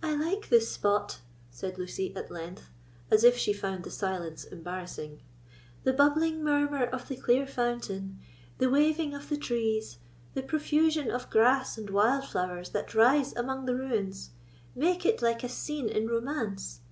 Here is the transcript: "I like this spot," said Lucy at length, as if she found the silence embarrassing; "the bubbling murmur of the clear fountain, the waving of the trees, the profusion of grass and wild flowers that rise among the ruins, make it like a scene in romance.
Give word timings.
"I 0.00 0.14
like 0.14 0.48
this 0.48 0.70
spot," 0.70 1.22
said 1.50 1.76
Lucy 1.76 2.14
at 2.14 2.30
length, 2.30 2.70
as 3.10 3.24
if 3.24 3.36
she 3.36 3.52
found 3.52 3.82
the 3.82 3.90
silence 3.90 4.44
embarrassing; 4.44 5.22
"the 5.82 5.92
bubbling 5.92 6.44
murmur 6.44 6.84
of 6.84 7.08
the 7.08 7.16
clear 7.16 7.48
fountain, 7.48 8.20
the 8.58 8.70
waving 8.70 9.12
of 9.12 9.28
the 9.28 9.36
trees, 9.36 9.98
the 10.34 10.42
profusion 10.44 11.10
of 11.10 11.30
grass 11.30 11.76
and 11.76 11.90
wild 11.90 12.26
flowers 12.28 12.68
that 12.70 12.94
rise 12.94 13.34
among 13.34 13.66
the 13.66 13.74
ruins, 13.74 14.30
make 14.76 15.04
it 15.04 15.20
like 15.20 15.42
a 15.42 15.48
scene 15.48 15.88
in 15.88 16.06
romance. 16.06 16.82